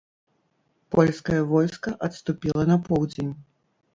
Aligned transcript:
Польскае 0.93 1.41
войска 1.51 1.93
адступіла 2.07 2.63
на 2.73 2.77
поўдзень. 2.87 3.29